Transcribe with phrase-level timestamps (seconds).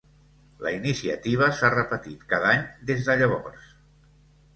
[0.67, 3.69] La iniciativa s'ha repetit cada any des de llavors.